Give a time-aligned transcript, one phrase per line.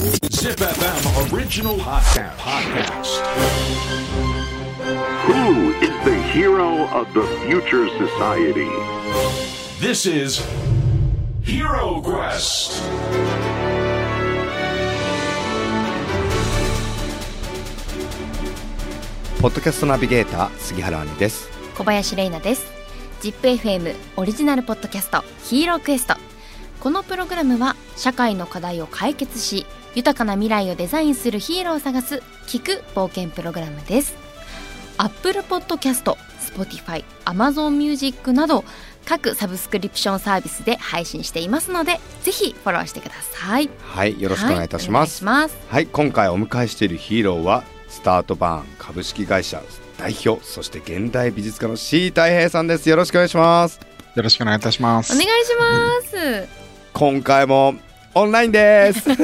[0.00, 2.34] Zip FM original podcast.
[2.38, 3.20] podcast.
[5.28, 8.70] Who is the hero of the future society?
[9.78, 10.40] This is
[11.42, 12.80] Hero Quest.
[19.42, 22.64] ポッドキャストナビゲーター杉原兄です小林玲奈です
[23.20, 26.14] ZIPFM オリジナルポッドキャストヒーロークエスト
[26.80, 34.16] このプログラムは社会の課題を解決し豊かな未来をデザインするヒーローを探す聞く冒険プログラムです。
[34.98, 38.64] Apple Podcast、Spotify、Amazon Music など
[39.06, 43.70] 各サブスクリプションサービスで配信していますのでぜひフォローしてください。
[43.80, 45.24] はいよろしくお願いいたします。
[45.24, 49.62] はいいしはい、今回お迎えしているヒーローはスタートバーン株式会社
[49.98, 52.88] 代表そして現代美術家の C 太平さんです。
[52.88, 53.80] よろしくお願いします。
[54.14, 55.12] よろしくお願いいたします。
[55.12, 55.22] ます。
[55.22, 56.48] お願いします。
[56.92, 57.74] 今回も
[58.12, 59.02] オンラインです。
[59.06, 59.14] すい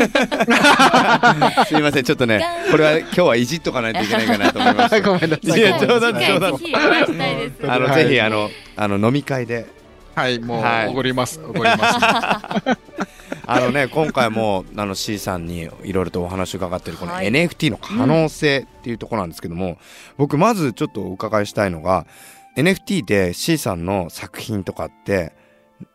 [1.82, 2.40] ませんちょっとね
[2.70, 5.58] これは今日はいじっとかないといけないかなと思いまし ごめんなさい。
[5.58, 6.54] いや冗談冗談。
[7.68, 8.04] あの、はい。
[8.04, 9.66] ぜひあのあの飲み会で。
[10.14, 10.88] はい、もう、はい。
[10.88, 11.40] おごります。
[11.40, 12.78] おごります。
[13.48, 17.28] あのね今回もあの C さんにいろいろとお話を伺ってるこのはい。
[17.28, 19.78] NFT の可能性っていうところなんですけども、
[20.16, 22.06] 僕まずちょっとお伺いしたいのが
[22.56, 25.32] NFT で C さんの作品とかって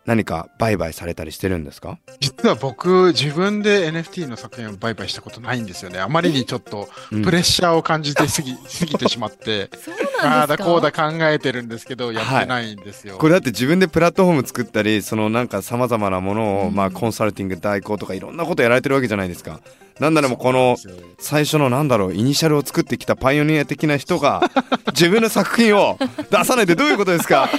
[0.05, 1.99] 何か売買されたりしてるんですか？
[2.19, 5.99] 実は僕、自分で NFT の作品を売買したことないんですよね。
[5.99, 7.21] あまりにちょっとうん。
[7.23, 10.63] プレッシャーを感じてすぎ、 すぎてしまって、そうああだなんですか？
[10.65, 13.17] こうだ考えてるんですけど、やってないんですよ。
[13.17, 16.75] これだって自分でプラットフォーム作ったりそのなんかさまざまなものを、うん。
[16.75, 19.61] まあコンサルティング代行とかいろんなことやられてるわけじゃないですか。
[19.99, 20.77] なんならもうこの
[21.19, 24.49] 最初のなんだろうイニシャルを作ってきたパイオニア的な人が
[24.93, 25.99] 自分の作品を
[26.31, 27.47] 出さないってどういうことですか？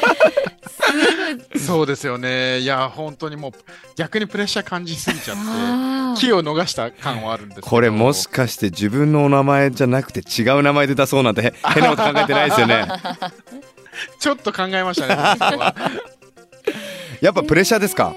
[1.58, 2.61] そうですよね。
[2.61, 3.52] いや、本当にもう、
[3.97, 7.66] 逆にプレッシャー感じすぎちゃって、あー気を逃した感はあるんですけど。
[7.69, 12.86] これもしかして自分のお名前じゃなくて違う名前で出そうなんてへ 変なこと考えてないですよね
[14.20, 15.17] ちょっと考えましたね。
[17.23, 18.14] やっぱプレッシャーですか？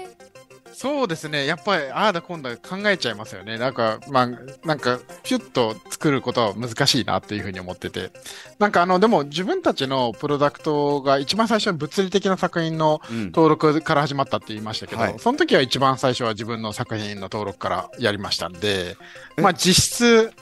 [0.78, 1.46] そうですね。
[1.46, 3.56] やっぱり、ああだこんだ考えちゃいますよね。
[3.56, 4.28] なんか、まあ、
[4.66, 8.10] なんか、ピュッと作ることは難しいなっていうふうに思ってて。
[8.58, 18.96] なんか、あの、でも自分たちのプロダクトが一番最初に物理的な作品のうん登録から始まったって言いましたけど、はいその時は一番最初は自分の作品の登録からやりましたんで、
[19.38, 19.40] え？
[19.40, 20.32] まあ、実質、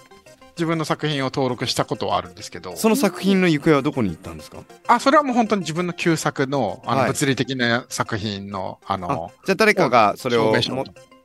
[0.56, 4.58] 自分の作品を登録したことはあるんですけど、その作品の行方はどこに行ったんですか？
[4.86, 7.08] あ、それはもう本当に自分の旧作の、あの、はい。
[7.10, 10.54] 物理的な作品の、ああの、じゃあ誰かがそれを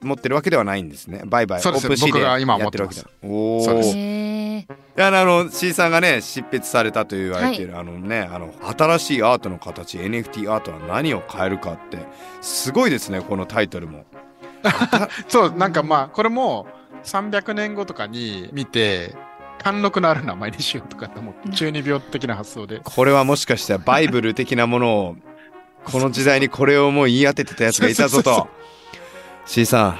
[0.01, 1.21] 持ってるわけではないんですね。
[1.25, 1.87] 売買そうです。
[1.87, 3.07] 僕が今でやってるわけだ。
[3.23, 3.89] おそうです。
[3.95, 7.67] おいやあの C さんがね執筆されたと言われてい。
[7.67, 11.99] る、あのねあの新しいアートの形 NFT アートは何を変えるかって
[12.41, 14.05] すごいですねこのタイトルも。
[15.29, 16.67] そう、なんかまあ、これも
[17.03, 19.15] 300年後とかに見て、
[19.61, 22.81] 貫禄のある名前にしようとかって思って、中二病的な発想で。
[22.83, 25.15] これはもしかしたらバイブル的なものを
[25.85, 28.47] この時代にこれをもう言い当ててたやつがいたぞと。
[29.45, 29.97] C さん思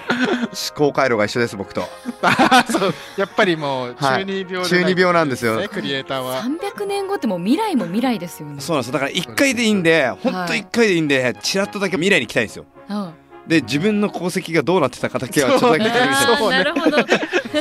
[0.76, 1.82] 考回路が一緒です僕と。
[2.72, 4.26] そう、やっぱりもうはい。
[4.26, 5.60] 中二病で中二病なんですよ。
[5.72, 6.44] クリエイターは。
[6.44, 8.62] 300年後ってもう未来も未来ですよね。
[8.62, 8.92] そうなんです。
[8.92, 12.66] だから1回でいいんでほんと1回でいいんでチラッとだけ未来に行きたいんですよ。
[12.90, 13.14] うん
[13.50, 16.98] で自分の功績がどうなってたかだけはちょっとだけそうあーなるほど。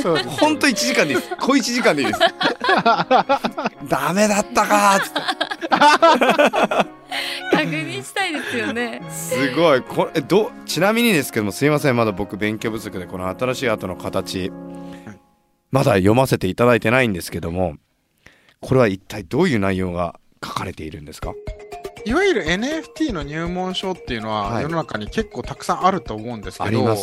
[0.02, 1.30] そうですほんと1時間でいいです。
[1.36, 2.20] 小1時間でいいです。
[3.88, 5.20] ダメだったかーっつって。
[7.50, 9.00] 確認したいですよね。
[9.08, 9.80] すごい。
[9.80, 11.96] これどちなみにですけどもすいません。
[11.96, 14.52] まだ僕勉強不足でこの新しいアートの形
[15.70, 17.76] まだ読ませていただいてないんですけども
[18.60, 21.32] これは一体どういう内容が書かれているんですか？
[22.08, 24.62] いわゆる NFT の入門書っていうのははい。
[24.62, 26.96] 世の中に結構たくさんあると思うんですあけど、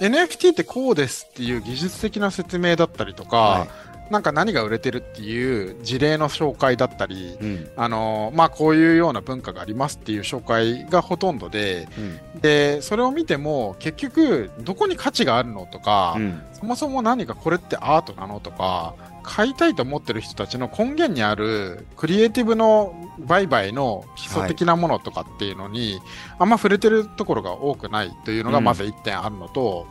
[0.00, 3.66] NFT ってこうですっていう技術的な説明だったりとか、は
[4.10, 7.70] なんか何が売れてるっていう事例の紹介だったり、いうん。
[7.76, 11.88] あのまあ、こういうような文化がありますっていう紹介がほとんどで
[12.34, 12.40] うん。
[12.40, 16.42] でそれを見ても結局どこに価値があるのとか、うん。
[16.52, 26.00] そもそも何かこれってアートなのとか買いたいと思ってる人たちの根源にあるクリエイティブの売買の基礎的なものとかっていうのに、
[26.38, 28.64] あんま触れてるところが多くないというのがうん。
[28.64, 29.86] まず1点あるのと、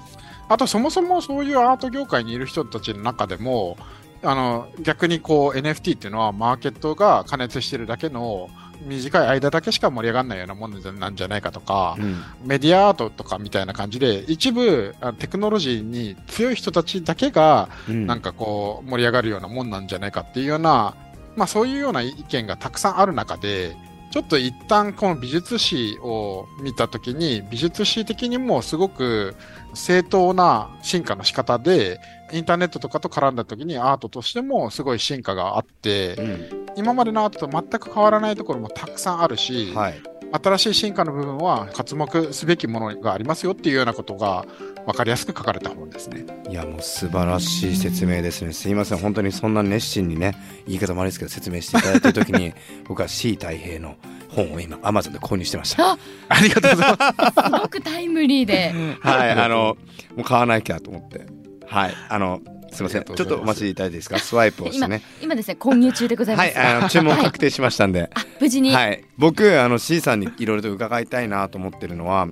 [0.49, 3.77] あとそもそもそういうアート業界にいる人たちの中でも
[4.23, 8.49] あの逆にこう NFT っていうのはマーケットが加熱してるだけの
[8.81, 12.23] 短い間だけしか盛り上がらないようなものなんじゃないかとか、うん。
[12.43, 18.07] メディアアートとかみたいな感じで一部あテクノロジーに強い人たちだけがうん。
[18.07, 20.95] なんかこう盛り上がるようなもんなんじゃないかっていうような、
[21.35, 23.75] まあ、そういうような意見がたくさんある中で
[24.11, 29.35] ちょっと一旦この美術史を見たときに、美術史的にもすごく
[29.73, 31.99] 正当な進化の仕方で、
[32.31, 36.65] インターネットとかと絡んだときにアートとしてもすごい進化があって、うん。
[36.75, 40.01] 今までのアートと全く変わらないところもたくさんあるし、はい。
[40.31, 44.45] 新しい進化の部分は活目すべきものがありますよっていうようなことが
[44.87, 46.25] 分かりやすく書かれた本ですね。
[46.49, 48.53] いやもう素晴らしい説明ですね。
[48.53, 48.99] すいません。
[48.99, 50.33] 本当にそんな熱心にね
[50.65, 52.53] 言い方も悪いですけど説明していただいてる時に
[52.87, 53.97] 僕は C 太平の
[54.29, 55.91] 本を今 Amazon で購入してました。
[55.91, 55.97] あ
[56.29, 57.33] ありがとうございます。
[57.45, 59.77] すごくタイムリーではいあの
[60.15, 61.25] もう買わなきゃと思って。
[61.67, 62.39] はいあの
[62.71, 63.03] すいません。
[63.03, 64.19] ちょっとお待ちいただいていいですか？
[64.19, 65.01] スワイプをして今ね。
[65.21, 68.09] 今ですね購入中でございまはす、いあの注文確定しましたんで。
[68.13, 72.27] あ無事に、はい、僕あの C さんにいろいろと伺いたいなと思ってるのは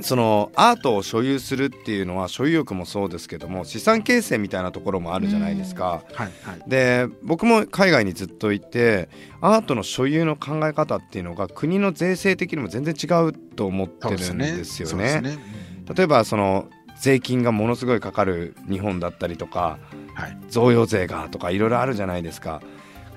[0.00, 6.02] そのアートを所有するっていうのは所有欲もそうですけども資産形成みたいなところもあるじゃないですか。
[6.14, 6.62] はいはい。
[6.66, 9.08] で僕も海外にずっといて
[9.40, 15.38] アートの所有の考え方っていうのが国の税制的にも全然違うと思ってるんですよね。
[15.94, 16.68] 例えばその
[17.00, 19.78] 税金がものすごいかかる日本だったりとか
[20.14, 20.38] はい。
[20.48, 22.60] 贈与税がとかいろいろあるじゃないですか。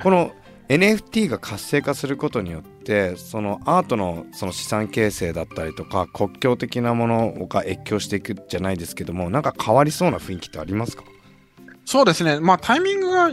[0.02, 0.31] この
[0.69, 11.04] NFT が活性化することによってそのアートのその資産形成だったりとか国境的なものが越境していくじゃないですけどもなんか変わりそうな雰囲気ってありますか？
[11.86, 12.39] そうですね。
[12.39, 13.31] まあタイミングが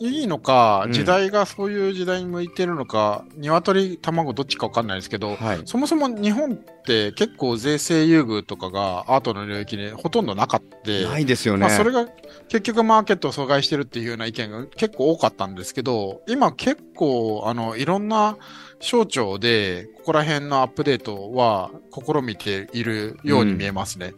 [0.00, 10.76] いいのか、うん時代がそういう時代に向いてるのか、鶏、卵どっちかわかんないですけど、はいそもそも日本って結構税制優遇とかがアートの領域にほとんどなかった。
[10.86, 11.60] ないですよね。
[11.60, 12.06] まあ、それが
[12.48, 18.36] 結局マーケットを阻害してるっていうような意見が結構多かったんですけど、今結構、あの、いろんな
[18.78, 24.14] 省庁で、ここら辺のアップデートは試みているように見えますね。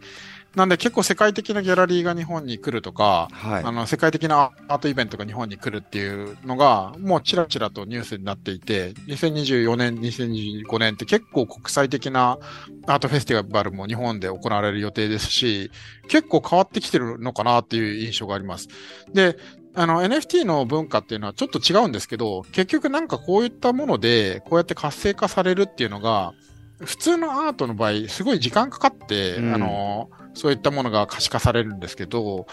[0.55, 12.39] なんで結構世界的なギャラリーが日本に来るとか、はいあの、世界的なアートイベントが日本に来るっていうのが、もうちらちらとニュースになっていて、2024年、2025年って結構国際的な
[12.87, 15.71] アートフェスティバルも日本で行われる予定ですし、
[16.07, 18.69] 結構変わってきてるのかなっていう印象があります。
[19.13, 19.37] で、
[19.75, 26.33] あの NFT の文化っていうのはちょっと違うんですけど、結局なんかこういったもので、こうやって活性化されるっていうのが、
[26.79, 29.55] 普通のアートの場合、すごい時間かかって、うん。
[29.55, 32.47] あの、そういったものが可視化されるんですけど、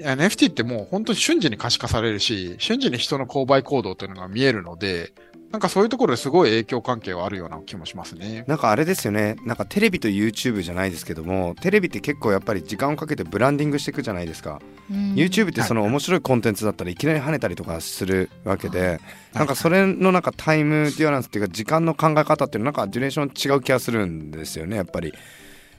[0.00, 5.12] NFT ってもう本当に瞬時に可視化されるし、瞬時に人の購買行動というのが見えるので、
[5.50, 8.44] なんかそういうところですごい影響関係はあるような気もしますね。
[8.46, 9.36] なんかあれですよね。
[9.46, 14.60] なんかテレビと YouTube じゃないですけどもテレビって結構やっぱり時間をかけてブランディングしていくじゃないですか、
[14.90, 15.14] うん。
[15.14, 19.00] YouTube ってそのはい面白いコンテンツだったらいきなり跳ねたりとかするわけで、
[19.32, 25.14] なんかそれのなんかタイムデュアランスっていうか時間の考え方っていうのなんかデュレーション違う気がするんですよねやっぱり。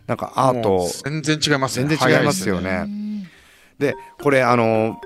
[0.07, 1.87] なんかアーもトう全然違いますね。
[1.87, 3.09] 全然違いますよ早ねうん
[3.77, 4.99] でこれあの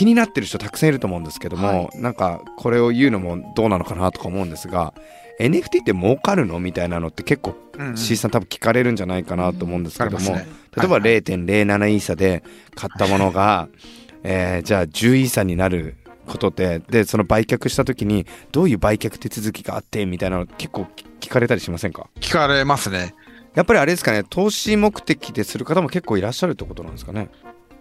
[0.00, 4.94] 気になってる人たくさんいると思うんですけども、なんかこれを言うのもどうなのかなとか思うんですが
[5.38, 7.54] NFT って儲かるのみたいなのって結構
[7.96, 11.20] C さん多分聞かれるんじゃないかなと思うんですけども、例えばはいはい。
[11.20, 12.42] 0.07イーサで
[12.74, 13.68] 買ったものが、
[14.24, 20.86] えーじゃあ10イーサになることででその売却した時にどういう売却手続きがあってみたいなの結構
[21.20, 22.08] 聞かれたりしませんか？
[22.20, 23.14] 聞かれますね。
[23.54, 27.28] やっぱりあれですかね投資目的でする方も結構いらっしゃるってことなんですかね？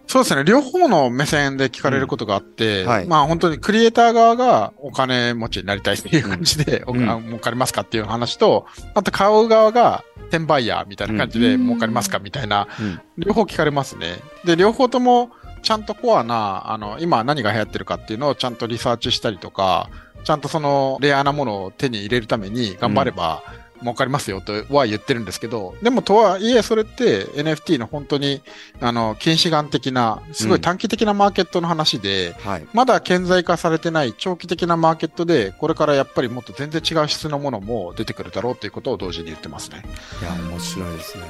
[0.10, 0.44] そうですね。
[0.44, 2.90] 両方の目線で聞かれることがあって、うん。
[2.90, 3.06] はい。
[3.06, 7.08] まあ本当にクリエイター側がお金持ちになりたいっていう感じで、うん。
[7.08, 8.66] おあ儲かりますかっていう話と、
[8.96, 11.68] あと買う側が転売ヤーみたいな感じでうん。
[11.68, 13.00] 儲かりますかみたいな、うん。
[13.20, 14.16] 両方聞かれますね。
[14.46, 15.30] で、両方とも
[15.62, 19.92] ちゃんとコアな、あの、今何が流行ってるかっていうのをちゃんとリサーチしたりとか、
[20.24, 23.44] ちゃんとそのレアなものを手に入れるために頑張れば、
[23.82, 28.42] 儲かりますよとは言ってるんですけど、でもとはいえそれって NFT の本当に
[28.82, 32.68] あの近視眼的な、すごい短期的なマーケットの話で、はい。
[32.74, 39.84] まだ顕在化されてない長期的なマーケットで、これからやっぱりもっと全然違う質のものも出てくるだろうということを同時に言ってますね。
[40.22, 41.24] いや面白いですね。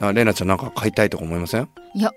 [0.00, 1.68] あレイナちゃんなんか買いたいとか思いません？
[1.94, 2.12] いや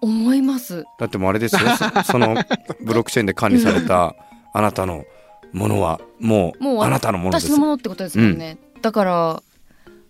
[0.00, 0.84] 思います。
[0.98, 1.60] だってもうあれですよ。
[1.76, 2.34] そ その
[2.80, 4.14] ブロックチェーンで管理された
[4.52, 5.04] あなたの
[5.52, 7.46] ものはもうもうあなたのものです。
[7.46, 9.42] 私のものってことですもんね、だから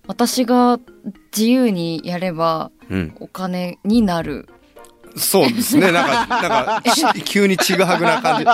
[0.07, 0.81] 私が
[1.33, 4.47] 自由にやればうん、お金になる。
[5.17, 5.91] そうですね。
[5.93, 8.45] なんか なんかち 急にちぐはぐな感じ。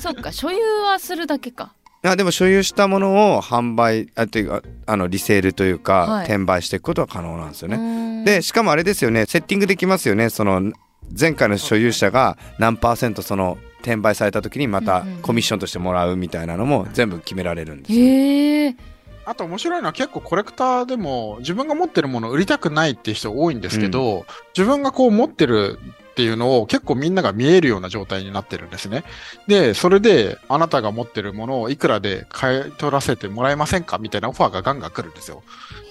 [0.00, 0.32] そっか。
[0.32, 1.72] 所有はするだけか。
[2.02, 6.24] あでも所有したものを販売あっていうかあのリセールというか、はい。
[6.24, 7.76] 転売していくことは可能なんですよね。
[7.76, 9.24] ねでしかもあれですよね。
[9.26, 10.30] セッティングできますよね。
[10.30, 10.72] その
[11.18, 15.22] 前回の所有者が何パーセントその転売された時にまたうんうんうん。
[15.22, 17.98] コミッションとしてもらうみたいなのも全部決められるんですよ。
[18.04, 18.76] へえ
[19.24, 24.24] あと面白いのは結構コレクターでも自分が持ってるものを売りたくないっていう人多いんですけど、
[24.56, 25.80] 自分がこう持ってる
[26.16, 29.04] っていうのを結構みんなが見えるような状態になってるんですね。
[29.48, 35.42] で、それであなたが持ってるものをいくらで買い取らせてもらえませんかみたいなオファーがガンガン来るんですよ。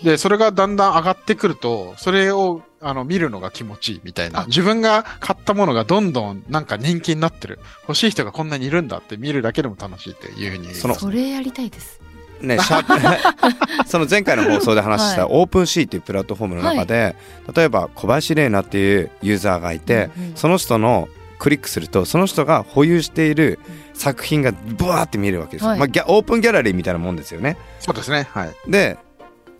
[0.03, 4.45] で、それがだんだん上がってくると、それをあの見るのが気持ちいいみたいな。
[4.47, 7.59] 自分が買ったものがどんどんなんか人気になってる。
[7.87, 10.73] 欲しい人がこんなにいるんだって見るだけでも楽しいっていうふうに。
[10.73, 12.01] そのそれやりたいです
[12.41, 12.85] ね、 シャ
[13.85, 17.15] その前回の放送で話したオープンシーっていうプラットフォームの中で、
[17.55, 20.35] 例えば小林玲奈っていうユーザーがいて、うんうん。
[20.35, 23.59] その人のクリックするとその人が保有している
[23.93, 25.79] 作品がブワーって見えるわけですよ、はい。
[25.79, 27.57] まあ、ギャオープンギャラリーみたいなもんですよね。
[27.79, 28.27] そうですね。
[28.31, 28.71] はい。
[28.71, 28.97] で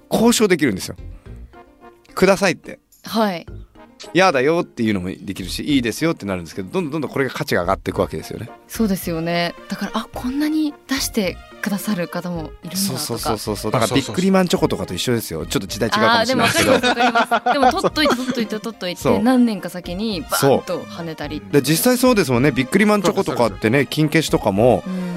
[0.10, 0.96] 交渉できるんですよ。
[2.14, 2.80] くださいって。
[3.04, 3.46] はい。
[4.14, 8.50] 嫌だよっていうのもできるしいいですよってなるんですけどどんどんどんどんこれが価値が上がっていくわけですよね。
[8.68, 9.54] そうですよね。
[9.70, 12.78] だからあこんなに出してくださる方もいるんだとか。
[12.78, 13.72] そうそうそうそうそう。
[13.72, 15.48] だからビックリマンチョコとかと一緒ですよ。
[15.48, 16.80] ちょっと時代違うかあもしれないですけど。
[16.80, 17.72] かります分かります。
[17.72, 22.52] でも取っといて取っといて取っといて何年か先にバーンと跳ねたりで実際そうですもんね。
[22.52, 24.84] ビックリマンチョコとかってね金消しとかも。
[24.86, 25.16] うん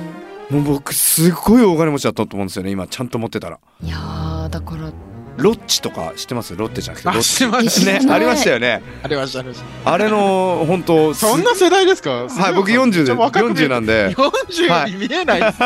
[0.49, 2.87] もう僕すごい大金持ちだったと思うんですよね今。
[2.87, 3.59] ちゃんと持ってたら。
[3.83, 4.91] いやーだから。
[5.37, 6.57] ロッチとか知ってます？
[6.57, 7.09] ロッテじゃなくて。
[7.11, 8.13] ロあ、ッしまし知らないね。
[8.15, 8.83] ありましたよね。
[9.03, 9.05] た。
[9.05, 9.93] ありました、ありました。
[9.93, 12.11] あれの本当そんな世代ですか？
[12.25, 14.15] はい僕40で40なんで。
[14.15, 15.59] 40に見えないです。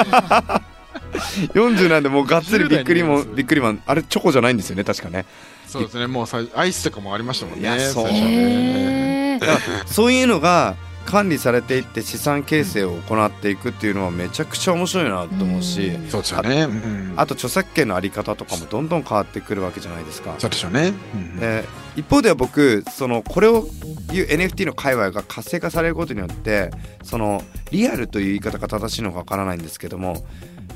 [1.55, 5.25] 40なんでもうがっつりビックリマ10代のやつンビックリマンあれチョコじゃないんですよね確かね
[5.73, 6.07] そうですね。
[6.07, 7.63] もうさアイスとかもありましたもんね。
[7.63, 9.41] いやそうね
[9.87, 10.77] そういうのが
[11.07, 16.63] 管理されていって資産形成を行っていくっていうのはめちゃくちゃ面白いなと思うしうんそうですよね。
[16.65, 20.93] うんあと著作権のあり方とかもどんどん変わってくるわけじゃないですかそうでしょうね。
[21.15, 21.65] うんで
[21.97, 23.67] 一方では僕そのこれを
[24.13, 26.71] いう NFT の界隈が活性化されることによって
[27.03, 30.25] そのリアルという言い方が正しいのかわからないんですけども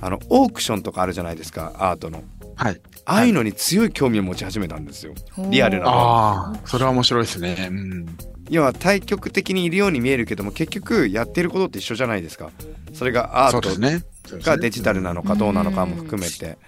[0.00, 2.22] あのオークションとかあるじゃないですかアートの。
[2.54, 2.80] はい。
[3.04, 5.14] ああいうのに強い興味を持ち始めたんですよ。
[5.50, 7.68] リアルなああ、それは面白いですね。
[7.70, 8.06] うん。
[8.48, 12.50] 要は対極的にいるように見えるけども結局やってることって一緒じゃないですか。
[12.92, 16.58] それがアートがデジタルなのかどうなのかも含めて。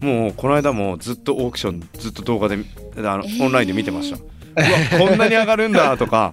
[0.00, 2.58] もうこの間もずっとオークションずっと動画であ
[3.18, 3.44] のえー。
[3.44, 6.32] オンラインで見てました、うわこんなに上がるんだとか。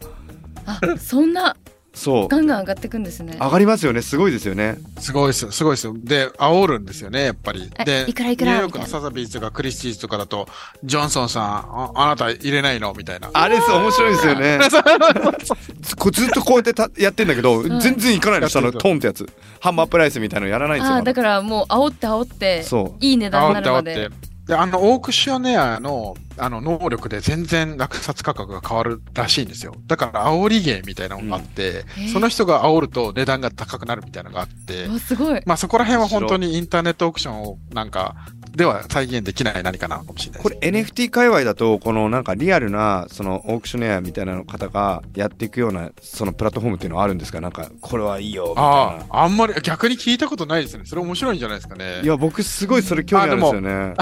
[0.66, 1.56] あそんな
[1.98, 2.28] そう。
[2.28, 3.36] ガンガン上がってくんですね。
[3.40, 4.02] 上がりますよね。
[4.02, 4.78] すごいですよね。
[5.00, 5.46] すごいです。
[5.46, 5.96] よ、すごいですよ。
[5.98, 7.70] で、煽るんですよね、やっぱり。
[7.80, 8.52] えで、いくらいくら？
[8.54, 10.48] ニューヨークのサザビーズとかクリスティーズとかだと、
[10.84, 12.94] ジョンソンさん、ああなた入れないの？
[12.94, 13.30] みたいな。
[13.34, 14.60] あれです面白いですよね。
[15.82, 17.80] ずこずっとこうやってたやってんだけど、ん。
[17.80, 19.28] 全然いかないの下のトンってやつ。
[19.60, 21.14] ハンマープライスみたいなのやらないんですよまだあーだ。
[21.14, 23.06] からもう煽って煽ってそう。
[23.06, 23.94] いい値段になるまで。
[23.96, 24.37] て煽って。
[24.48, 29.74] で、あの、オークショネアの、あの、能力で全然落札価格が変わるらしいんですよ。
[29.88, 32.14] だから、煽り芸みたいなのがあって、へー。
[32.14, 35.42] その人が煽ると値段が高くなるみたいなのがあって、うわすごい。
[35.46, 38.16] まあそこら辺は本当にインターネットオークションをなんか、
[38.58, 47.40] では再現できない何かなのかもしれないこれ NFT 界隈だとこのなんかリアルなそのオークショネアみたいな方がやっていくようなそのプラットフォームっていうのはあるんですか？
[47.40, 50.86] なんかこれはいいよみたいなああ、あんまり逆に聞いたことないですね。
[50.86, 52.02] それ面白いんじゃないですかね。
[52.04, 53.94] いや僕すごいそれ興味あるんですよね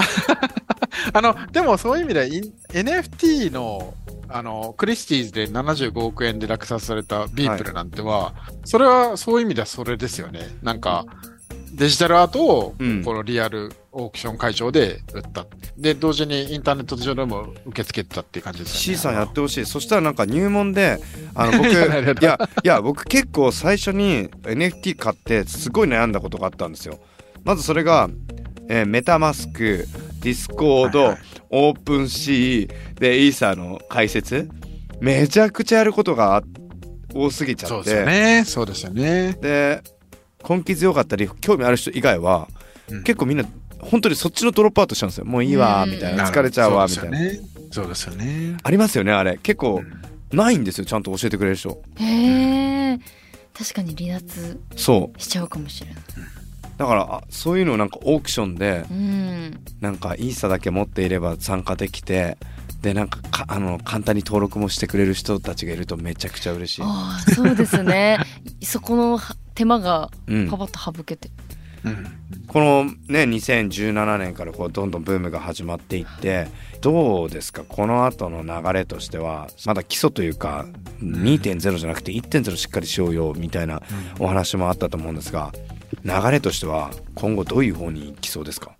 [1.12, 2.28] あの、でもそういう意味で
[2.72, 3.94] NFT の、
[4.28, 8.32] あの、クリスティーズで75億円で落札されたビープルなんては、
[8.64, 10.40] それはそういう意味ではそれですよね。
[10.62, 11.04] なんか、
[11.72, 15.46] デジタルアートをうんこのリアルオークション会場で売った。
[15.78, 18.96] で、同時にインターネット上でも受け付けてたっていう感じですよね。
[18.98, 20.98] C さんやってほしいそしたらなんか入門で
[21.34, 21.74] あの僕 い
[22.24, 27.00] やいや僕結構最初に NFT 買ってすごい悩んだことがあったんですよ
[27.44, 28.08] まずそれが、
[28.68, 29.86] えーメタマスク
[30.20, 31.18] ディスコード、はいはい
[31.50, 34.48] オープンシーでイーサーの解説
[35.00, 36.42] めちゃくちゃやることがあ
[37.14, 38.44] 多すぎちゃそうですよってね。
[38.44, 39.36] そうですよね。
[39.40, 39.80] で
[40.46, 42.48] 根気強かったり興味ある人以外は、
[42.90, 43.44] うん結構みんな
[43.90, 45.24] 本当にそっちのドロップアウトしちゃうんですよ。
[45.24, 45.90] もういいわうん。
[45.90, 46.28] みたいな。
[46.28, 47.18] 疲れちゃうわみたいな、
[47.70, 48.56] そうですよね。
[48.62, 49.38] ありますよねあれ。
[49.38, 51.80] 結構うんないんですよちゃんと教えてくれる人。
[51.96, 52.98] へえ。
[53.56, 55.20] 確かに離脱そう。
[55.20, 55.96] しちゃうかもしれない。
[56.76, 59.60] だからあそういうのをなんかオークションでうん。
[59.80, 62.36] なんかイーサだけ持っていれば参加できて
[62.82, 68.18] でなんかかあの簡単に登録もしてくれる人たちがいるとめちゃくちゃ嬉しい、ああそうですね。
[68.62, 69.18] そこの
[69.54, 70.50] 手間がうん。
[70.50, 71.45] パパッと省けて、うん。
[72.48, 76.48] このね2017年からこうどんどんブームが始まっていって
[76.80, 77.64] どうですか？
[77.64, 80.66] この後の流れとしてはまだ基礎というか
[81.00, 83.82] 2.0じゃなくて1.0しっかりしようよみたいな
[84.18, 85.52] お話もあったと思うんですが
[86.04, 88.72] 流れとしては今後どういう方に行きそうですか？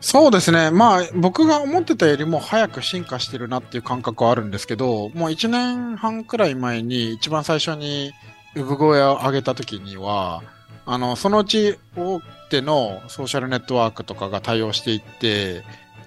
[0.00, 0.70] そうですね。
[0.70, 8.12] まあ、僕が思ってたよりも早く進化してるなっていう感覚はあるんですけど、もう1年半くらい前に一番最初に
[8.54, 10.42] 産声を上げた時には、
[10.86, 15.64] あの、そのうち大手のソーシャルネットワークとかが対応していって、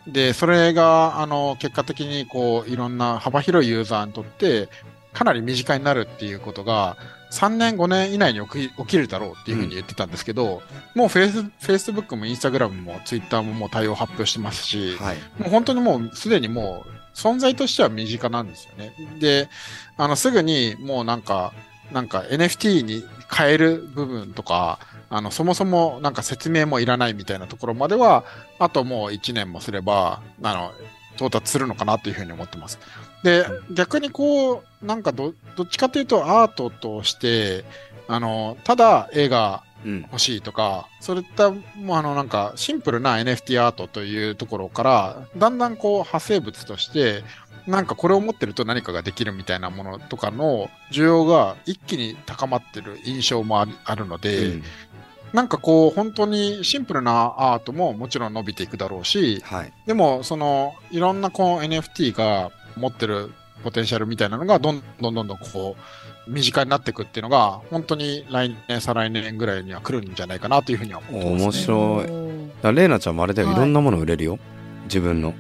[0.08, 4.70] で、それが、あの、結果的にこう、いろんな幅広いユーザーにとって、
[5.14, 6.98] かなり身近になるっていうことが、
[7.32, 10.64] 3年、5年以内に起き起きるだろうっていうふうに言ってたんですけど、
[10.96, 18.94] もうフェイス、フェイスブックもインスタグラムもツイッターももう対応発表してますし、はいもう本当にもうすでにもう存在としては身近なんですよね。
[19.20, 19.50] で、
[19.98, 21.54] あのすぐにもうなんか、
[21.92, 24.80] なんか NFT に変える部分とか、
[25.10, 28.24] あのそもそもなんか説明もいらないみたいなところまでは、
[28.60, 30.72] あともう1年もすれば、あの、
[31.16, 32.80] 到達するのかなというふうに思ってます。
[33.24, 37.66] で、逆にこう、なんかどどっちかというとアートとして、
[38.08, 47.24] あの、ただ絵がうん欲しいとか、そういった、もうあの、なんか、シンプルな NFT アートというところから、だんだんこう、派生物として、
[47.68, 54.64] なんかこれを持ってると何かができるみたいなものとかの需要が一気に高まってる印象もあるので、うん。
[55.34, 59.74] なんかこう、本当にシンプルなアートももちろん伸びていくだろうし、はい。
[59.86, 63.32] でも、その、いろんなこう NFT が持ってる
[63.64, 65.76] ポテンシャルみたいなのが、どんどんどんどんこ
[66.28, 71.44] う、身近になっていくっていうのが、本当に来年、再来年ぐらいには来るんじゃないかなというふうには思ってます、ね。
[71.44, 72.64] 面白い。
[72.64, 73.58] だレイナちゃんもあれだよ、はい。
[73.58, 74.40] い、ろんなもの売れるよ。
[74.86, 75.34] 自分の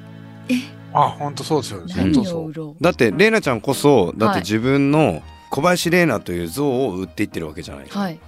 [0.94, 1.94] あ、本当そうですよね。
[1.94, 2.44] 本何当そう。
[2.44, 4.42] を売ろだってレイナちゃんこそだっはい。
[4.42, 8.20] て自分の小林レイナという像を売っていってるわけじゃない、うはい。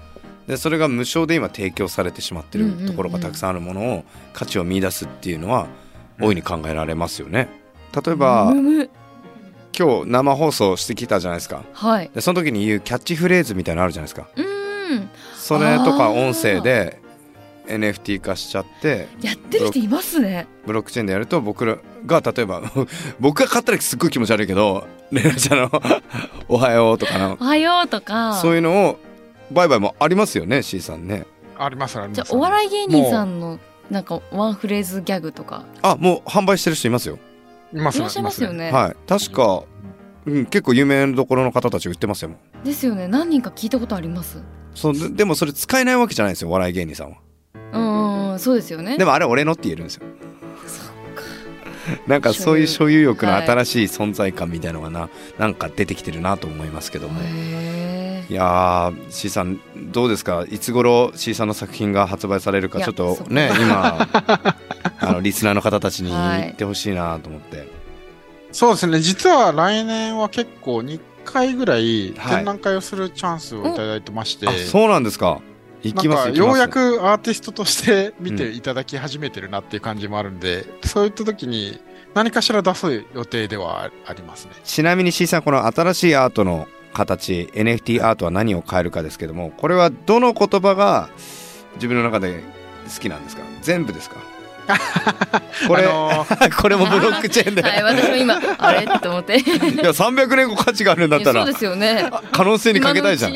[0.48, 4.04] でそれが無償で今提供されてしまってるところがたくさんあるものを
[4.34, 5.68] 価値を見出すっていうのは
[6.20, 7.48] 大いに考えられますよね。
[7.94, 8.54] 例えば
[9.78, 11.64] 今日生放送してきたじゃないですか。
[11.74, 12.12] はい。
[12.14, 14.28] でその時に言うキャッチフレーズみたいなのあるじゃないですか。
[14.36, 15.10] うーん。
[15.36, 17.01] それとか音声で
[17.68, 20.48] NFT 化しちゃってやってる人いますね。
[20.66, 22.62] ブロックチェーンでやると僕らが例えば
[23.20, 25.72] 僕が買ったらすっごい気持ち悪いけどレナちゃんの
[26.50, 27.38] 「おはよう」とかの。
[27.40, 28.40] おはようとか。
[28.42, 29.00] そういうのを
[29.52, 31.26] 売買もありますよね C さんね。
[31.58, 32.16] あります、あります。
[32.16, 35.66] じゃあお笑い芸人さんのなんかワンフレーズギャグとか。
[35.82, 37.20] あもう販売してる人いますよ。
[37.74, 38.54] いますいらっしゃいますよ。
[38.54, 38.72] ね。
[38.72, 38.96] はい。
[39.08, 39.64] 確か、
[40.26, 42.32] うん、結構有名どころの方たち売ってますよ
[42.64, 43.08] ですよね。
[43.08, 44.42] 何人か聞いたことあります？
[44.74, 47.18] そうででもそれ使えないわけじゃないですよお笑い芸人さんは
[48.42, 48.98] そうですよね。
[48.98, 50.04] でもあれ俺のって言えるんですよ。
[52.08, 59.60] なんかそういう所有欲の新しい存在感みたいのがな、なんか出てきてるなと思いますけども、へいやー C さん
[59.92, 60.46] どうですか？
[60.50, 64.08] いつ頃 C さんの作品が発売されるかちょっとね今
[65.02, 66.42] あのリスナーの方たちにはい。
[66.42, 67.68] 言ってほしいなと思って、
[68.52, 69.00] そうですね。
[69.02, 72.36] 実は来年は結構2回ぐらいはい。
[72.38, 75.42] 展覧会をするチャンスをいただいてまして、あそうなんですか
[75.84, 81.80] 行きますようやくアーティストとして見ていただき始めてるなっていう感じもあるんで、そういった時に
[82.14, 84.52] 何かしら出す予定ではありますね。
[84.64, 91.10] ちなみに C さんこの新しいアートの形 NFT アートは何を変えるかですけどもこれはどの言葉が
[91.76, 92.44] 自分の中で
[92.94, 93.44] 好きなんですか？
[93.62, 94.18] 全部ですか？
[95.68, 99.38] これ、あのーこれもブロックチェーンで、はい私も今あれって思って。
[99.38, 99.54] いいや
[99.92, 102.10] 300年後価値があるんだったらやそうですよね。
[102.32, 103.34] 可能性にかけたいじゃん。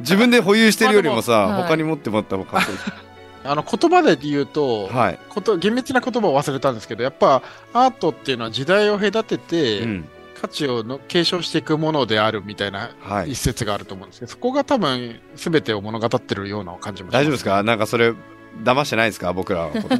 [0.00, 1.68] 自分で保有してるよりもさ、まあでもはい。
[1.68, 2.78] 他に持ってもらった方がかっこいい
[3.44, 10.08] あの言葉で言うと、はい、こと厳密な言葉を忘れたんですけど、やっぱアートっていうのは時代を隔てて、うん。
[10.40, 13.30] 価値をの継承していくものであるみたいなはい。
[13.30, 17.62] 一、節があると思うんですけど、そこが多分全てを物語ってるような感じもします大丈夫ですか？
[17.62, 18.12] なんかそれ
[18.62, 19.32] 騙してないですか？
[19.32, 19.96] 僕らのこと。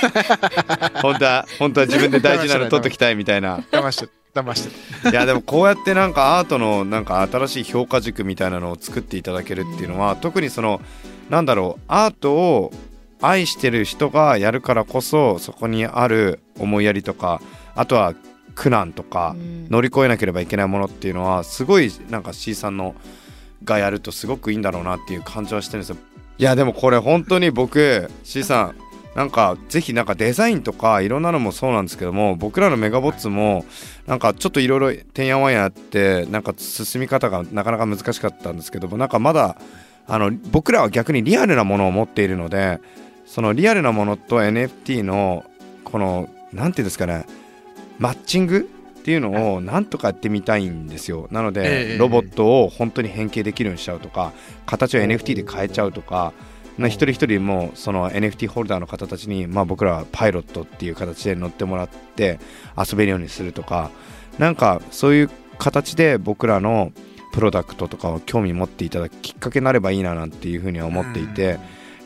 [1.02, 3.58] 本当は本当は自分で大事なの取っときたいみたいな。
[3.70, 4.68] 騙して、騙し
[5.02, 5.08] て。
[5.10, 10.80] いやでもこうやってなんかアートのなんか新しい評価軸みたいなのを作っていただけるっていうのは特にその
[11.28, 12.72] なんだろうアートを
[13.20, 17.42] 愛してる人がやるからこそそこにある思いやりとか
[17.74, 18.14] あとは
[18.54, 19.66] 苦難とかうん。
[19.70, 22.94] 乗り越えなければいけないものっていうのはすごいなんか C さんの
[23.64, 25.96] がやるとすごくいいんだろうなっていう感じはしてるんですよ
[26.40, 28.74] いやでもこれ本当に僕 C さん
[29.14, 33.66] なんかぜひなんかデザインとかいろんなのもそうなんですけども僕らのメガボッツも
[34.06, 39.60] なんかちょっといろいろてんやわんやってなんか進み方がなかなか難しかったんですけどもなんかまだ
[40.06, 42.80] あの僕らは逆にリアルなものを持っているので
[43.26, 45.44] そのリアルなものと NFT の
[45.84, 47.26] このなんていうんですかね
[47.98, 48.66] マッチング
[49.00, 51.26] っていうのをなんとかやってみたいんですよ。
[51.30, 54.32] なのええでロボットを本当に変形できるようにしちゃうとか
[54.66, 56.32] 形を NFT で変えちゃうとか
[56.76, 62.38] な一人一人もその NFT ホルダーの方たちに、まあ、僕らはパイロットっていう形で乗ってもらって
[62.76, 63.90] 遊べるようにするとか
[64.38, 66.92] なんかそういう形で僕らの
[67.32, 71.58] プロダクトとかを興味持っていただくきっかけになればいいななんていうふうには思っていて、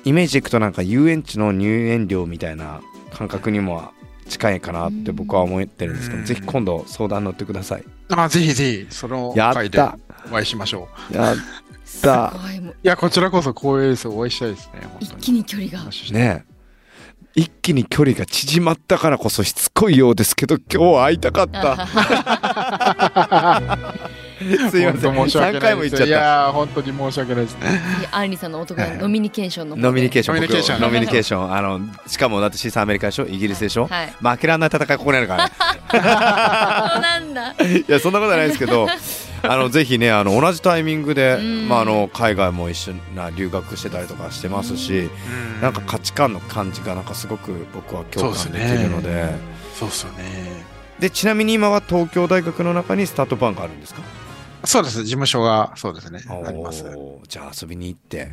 [0.05, 3.93] イメージいくとなんか遊園地の入園料みたいな感覚にも
[4.29, 7.85] 近いかなって僕は思ってるんですけど、うんぜひ今度相談乗ってください。
[8.09, 11.15] あぜひぜひ、そのやっ回でたお会いしましょう。
[11.15, 11.37] やっ
[11.85, 14.09] すたごいもういや、こちらこそ光栄です。
[14.09, 14.81] お会いしたいですね。
[14.83, 16.55] 本当に一気に距離がねえ
[17.37, 21.89] 一気に距離が縮まったからこそしつこいようですけど今日は会いたかった。
[24.71, 25.15] すいません。
[25.15, 25.61] 申し訳3ないです。
[25.61, 27.57] 回も言っちゃっいやー、本当に申し訳ないです。
[28.13, 30.37] アンリさんのお得意のノミニケーションのノミニケーション。
[30.37, 30.81] ノミニケーション。
[30.81, 31.55] 僕ノミニケーション。
[31.55, 33.27] あのしかもだって C さんアメリカでしょ？
[33.27, 34.13] イギリスでしょ、はい。
[34.21, 35.53] 負けらんない戦いここにあるからね。
[35.91, 37.51] そうなんだ。
[37.65, 38.87] いやそんなことはないですけど
[39.43, 41.69] あのぜひねあの同じタイミングで、うん。
[41.69, 45.09] まあ、あの海外も一緒な留学してたりとかしてますし、
[45.63, 49.33] なんか価値観の感じがなんかすごく僕は共感できるので。
[49.79, 50.65] そうですよね。
[51.01, 54.03] でちなみに今は東京大学の中にスタートバーンあるんですか？
[54.67, 55.03] そうです。
[55.03, 56.21] 事務所が、そうですね。
[56.29, 56.85] あります。
[57.29, 58.31] じゃあ遊びに行って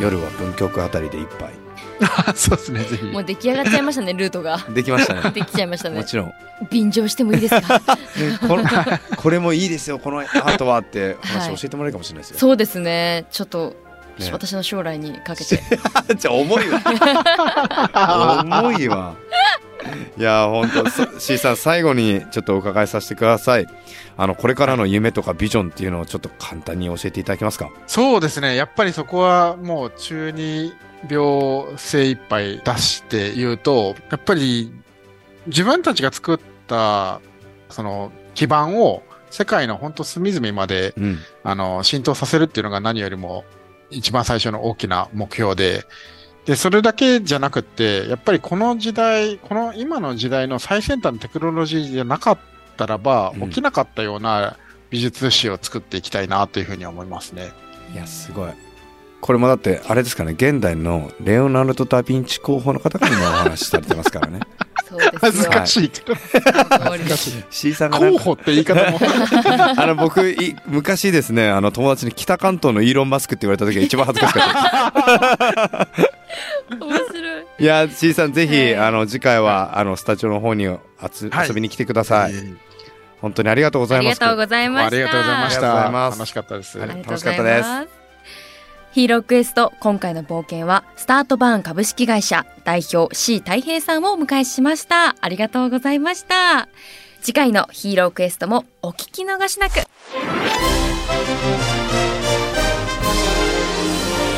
[0.00, 1.52] 夜は文京区あたりで一杯。
[2.34, 3.04] そうですね、ぜひ。
[3.04, 4.58] もう出来上がっちゃいましたね ルートが。
[4.74, 5.30] できましたね。
[5.30, 5.98] できちゃいましたね。
[5.98, 6.32] もちろん。
[6.70, 7.80] 便乗してもいいですか？
[8.48, 8.64] この
[9.16, 13.26] これもいいですよこのアートはって話はい教えてもらえるかもしれないですよ、そうですね。
[13.32, 13.74] ちょっと、
[14.18, 14.30] ね。
[14.32, 15.60] 私の将来にかけて。
[16.16, 16.80] じゃあ重いわ。
[18.44, 19.14] 重いわ。
[20.16, 23.66] いや本当そ C さん最後にちょっとお伺いさせてください。
[24.16, 27.70] あのこれからの夢とかビジョンっていうのをちょっと簡単に教えていただけますか？
[27.86, 28.56] そうですね。
[28.56, 30.72] やっぱりそこはもう中二
[31.10, 34.72] 病精一杯出して言うと、やっぱり
[35.46, 37.20] 自分たちが作った
[37.68, 41.18] その基盤を世界の本当隅々までうん。
[41.42, 43.44] あの浸透させるっていうのが何よりも
[43.94, 45.84] 一番最初の大きな目標で、
[46.44, 52.38] で、それだけじゃなくって、やっぱりこの時代、この今の時代の最先端のテクノロジーじゃなかっ
[52.76, 53.48] たらば、うん。
[53.48, 54.56] 起きなかったような
[54.90, 57.52] 美術史を作っていきたいなというふうに思いますね。
[57.94, 58.52] いやすごい。
[59.24, 64.40] これもだってあれですかね現代のレオナルド・ダ・ヴィンチ候補の方から今お話しされてますからね
[65.20, 67.44] 恥ずよかしい恥ずかしい。
[67.50, 68.98] C さん候補って言い方も。
[69.76, 76.08] あの僕い昔ですねあの友達に北関東のイーロン・マスクって言われた時が一番恥ずかしかったで
[76.70, 76.78] す。
[76.80, 77.44] 面白い。
[77.58, 80.78] いや C さんぜひ、はいあの次回はあのスタジオの方にあ
[81.08, 81.48] つ、はい。
[81.48, 82.32] 遊びに来てください。
[83.20, 84.06] 本当にありがとうございます。
[84.06, 84.86] ありがとうございました。
[84.86, 85.90] ありがとうございましありがとうございた。
[85.90, 86.18] ます。
[86.18, 86.78] 楽しかったです。
[86.78, 88.03] 楽しかったます。
[88.94, 95.16] ヒーロークエスト今回の冒険はスタートバーン株式会社代表 C 太平さんをお迎えしました。
[95.20, 96.68] ありがとうございました。
[97.20, 99.72] 次回のヒーロークエストもお聞き逃しなく。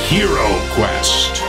[0.09, 1.46] ヒーロークエスト